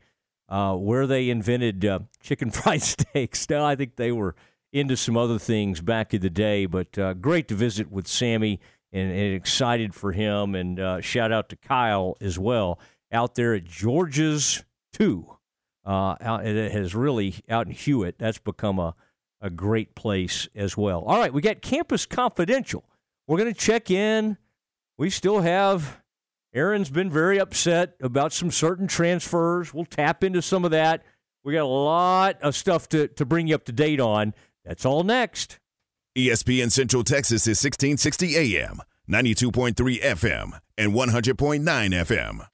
uh, 0.48 0.74
where 0.74 1.06
they 1.06 1.30
invented 1.30 1.84
uh, 1.84 2.00
chicken 2.20 2.50
fried 2.52 2.82
steaks. 2.82 3.48
Now, 3.48 3.64
I 3.64 3.76
think 3.76 3.94
they 3.94 4.10
were 4.10 4.34
into 4.72 4.96
some 4.96 5.16
other 5.16 5.38
things 5.38 5.80
back 5.80 6.12
in 6.12 6.20
the 6.20 6.30
day, 6.30 6.66
but 6.66 6.98
uh, 6.98 7.14
great 7.14 7.46
to 7.48 7.54
visit 7.54 7.90
with 7.90 8.08
Sammy 8.08 8.58
and, 8.92 9.10
and 9.10 9.34
excited 9.34 9.94
for 9.94 10.12
him. 10.12 10.54
And 10.54 10.78
uh, 10.78 11.00
shout 11.00 11.32
out 11.32 11.48
to 11.50 11.56
Kyle 11.56 12.16
as 12.20 12.38
well 12.38 12.78
out 13.12 13.34
there 13.34 13.54
at 13.54 13.64
George's 13.64 14.64
2. 14.94 15.26
Uh, 15.84 16.16
out, 16.20 16.46
it 16.46 16.72
has 16.72 16.94
really, 16.94 17.36
out 17.48 17.66
in 17.66 17.72
Hewitt, 17.72 18.18
that's 18.18 18.38
become 18.38 18.78
a, 18.78 18.94
a 19.40 19.48
great 19.48 19.94
place 19.94 20.48
as 20.54 20.76
well. 20.76 21.02
All 21.04 21.18
right, 21.18 21.32
we 21.32 21.40
got 21.40 21.62
Campus 21.62 22.04
Confidential. 22.04 22.84
We're 23.26 23.38
going 23.38 23.52
to 23.52 23.58
check 23.58 23.90
in 23.90 24.36
we 24.98 25.10
still 25.10 25.40
have 25.40 26.02
Aaron's 26.52 26.90
been 26.90 27.08
very 27.08 27.38
upset 27.38 27.94
about 28.02 28.32
some 28.32 28.50
certain 28.50 28.88
transfers. 28.88 29.72
We'll 29.72 29.84
tap 29.84 30.24
into 30.24 30.42
some 30.42 30.64
of 30.64 30.72
that. 30.72 31.04
We 31.44 31.54
got 31.54 31.62
a 31.62 31.66
lot 31.66 32.42
of 32.42 32.56
stuff 32.56 32.88
to, 32.90 33.06
to 33.06 33.24
bring 33.24 33.46
you 33.46 33.54
up 33.54 33.64
to 33.66 33.72
date 33.72 34.00
on. 34.00 34.34
That's 34.64 34.84
all 34.84 35.04
next. 35.04 35.60
ESPN 36.18 36.72
Central 36.72 37.04
Texas 37.04 37.46
is 37.46 37.62
1660 37.62 38.36
AM, 38.36 38.82
92.3 39.08 40.02
FM, 40.02 40.58
and 40.76 40.92
100.9 40.92 41.62
FM. 41.62 42.48